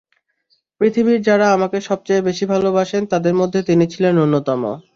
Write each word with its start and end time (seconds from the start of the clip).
পৃথিবীর 0.81 1.19
যাঁরা 1.21 1.47
আমাকে 1.51 1.77
সবচেয়ে 1.81 2.21
বেশি 2.21 2.45
ভালোবাসেন, 2.45 3.01
তাঁদের 3.07 3.33
মধ্যে 3.33 3.59
তিনি 3.63 3.85
ছিলেন 3.93 4.15
অন্যতম। 4.17 4.61